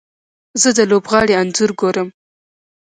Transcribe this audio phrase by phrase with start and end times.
[0.61, 2.09] زه د لوبغاړي انځور ګورم.